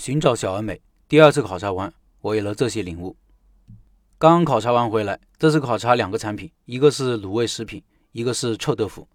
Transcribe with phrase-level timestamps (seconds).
[0.00, 0.80] 寻找小而美。
[1.06, 3.14] 第二次考察完，我有了这些领悟。
[4.16, 9.06] 刚考察完回来，这次考察两个产品，一个是卤味食品，一个是臭豆腐。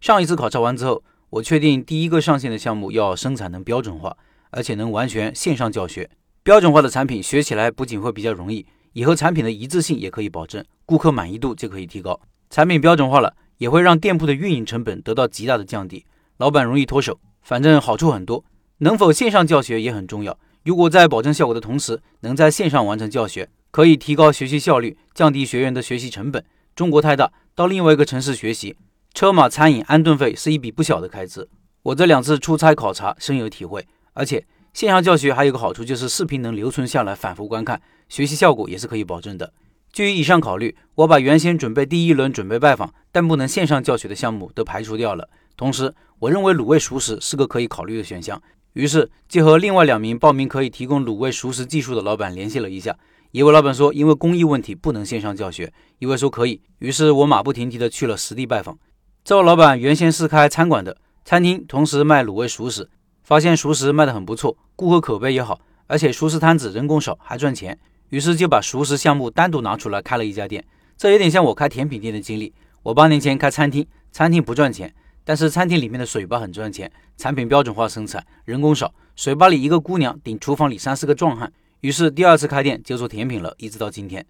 [0.00, 4.16] 上一次考察完之后，我确定第一个上线的项目要生产能标准化，
[4.48, 6.08] 而且能完全线上教学。
[6.42, 8.64] 标准化的产品学起来不仅会比较容易，
[8.94, 12.18] 以后产品的一致性也可以保证，顾客满意度就可以提高。
[12.48, 16.06] 产品标准化了，也会让店铺的运营成本得到极大的降低，
[16.38, 17.20] 老板容易脱手。
[17.42, 18.42] 反正好处很多，
[18.78, 20.38] 能否线上教学也很重要。
[20.64, 26.44] 如果在保证效果的同时，能在线上完成教学，可以提高学习效率，降低学员的学习成本。
[26.74, 28.76] 中国太大，到另外一个城市学习，
[29.12, 31.48] 车马餐饮安顿费是一笔不小的开支。
[31.82, 34.46] 我这两次出差考察深有体会，而且。
[34.72, 39.52] 线上教学还有个好处，就是视频能留存下来，反复观看，学习效果也是可以保证的。
[39.92, 45.28] 基于以上考虑，我把原先准备第一轮准备拜访但不能线上教学的项目都排除掉了。
[45.56, 48.42] 同时，我认为卤味熟食是个可以考虑的选项，
[48.74, 52.96] 于是就和另外两名报名可以提供卤味熟食技术的老板联系了一下。
[53.30, 56.60] 一位老板说，因为工艺问题不能线上教学；一位说可以。
[56.78, 58.78] 于是我马不停蹄地去了实地拜访。
[59.24, 62.88] 这位老板原先是开餐馆的，餐厅同时卖卤味熟食。
[63.22, 67.78] 发现熟食卖得很不错，顾客口碑也好，而且熟食摊子人工少还赚钱，
[68.10, 70.62] 于是就把熟食项目单独拿出来开了一家店。
[70.96, 72.52] 这有点像我开甜品店的经历。
[72.82, 74.94] 我八年前开餐厅，餐厅不赚钱，
[75.24, 81.50] 但是餐厅里面的水吧很赚钱，产品标准化生产，人工少，水吧里一个姑娘顶厨房里三四个壮汉。
[81.80, 84.24] 于是第二次开店就做甜品了，一直到今天。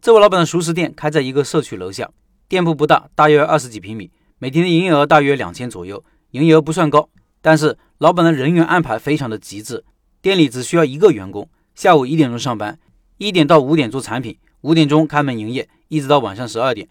[0.00, 2.08] 这位老板的熟食店开在一个社区楼下，
[2.48, 7.08] 店铺不大，大约二十几平米，每天的营业额大约两千左右，营业额不算高。
[7.40, 9.84] 但是老板的人员安排非常的极致，
[10.20, 12.78] 店里只需要一个员工，下午一点钟上班，
[13.16, 16.88] 一点到五点做产品，五点钟开门营业，一直到晚上十二点。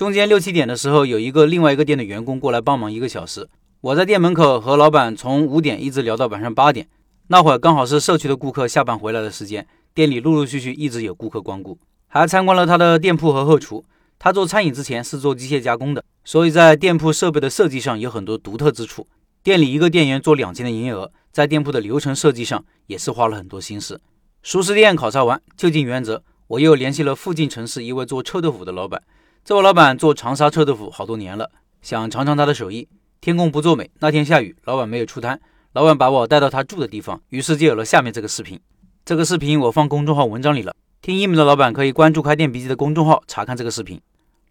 [0.00, 3.46] 中间六七点的时候，有一个另外一个店的员工过来帮忙一个小时。
[3.82, 6.88] 我在店门口和老板从五点一直聊到晚上八点，
[7.26, 13.84] 那会儿刚好是社区的顾客下班回来的时间，店里陆陆续续一直有顾客光顾，还参观了他的店铺和后厨。
[14.18, 19.06] 他做餐饮之前是做机械加工的，所以在店铺设备的设计上有很多独特之处。
[19.42, 24.00] 店里一个店员做两千的营业额，在店铺的流程设计上也是花了很多心思。
[24.42, 29.02] 熟食店考察完，就近原则，我又联系了附近城市一位做臭豆腐的老板。
[29.42, 32.86] 这位老板做长沙臭豆腐好多年了，想尝尝他的手艺。
[33.20, 35.40] 天公不作美，那天下雨，老板没有出摊。
[35.72, 38.60] 老板把我带到他住的地方，于是就有了下面这个视频。
[39.04, 44.00] 这个视频我放公众号文章里了，听音频的老板可以关注开店笔记的公众号查看这个视频。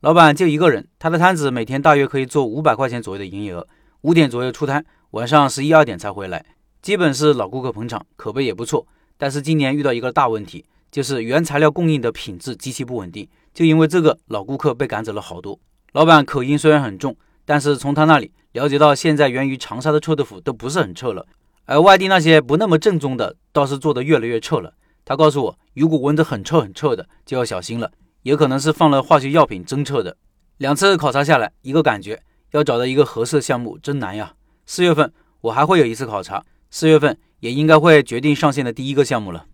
[0.02, 3.66] 老板就一个人，他的摊子每天大约可以做五百块钱左右的营业额。
[4.02, 6.44] 五点左右出摊，晚上十一二点才回来，
[6.82, 8.88] 基本是老顾客捧场，口碑也不错。
[9.18, 15.60] 但是今年遇到一个大问题，就是原材料供应的品质极其不稳定，就因为这个，老顾客被赶走了好多。
[15.94, 21.26] 老板口音虽然很重，但是从他那里了解到，现在源于长沙的臭豆腐都不是很臭了，
[21.66, 24.74] 而外地那些不那么正宗的，倒是做得越来越臭了。
[25.06, 27.92] 他告诉我，如果闻着很臭很臭的，就要小心了，
[28.24, 30.18] 有可能是放了化学药品增臭的。
[30.58, 32.22] 两次考察下来，一个感觉。
[32.52, 34.34] 要找到一个合适项目真难呀！
[34.66, 39.46] 四月份我还会有一次考察，四月份也应该会决定上线的第一个项目了。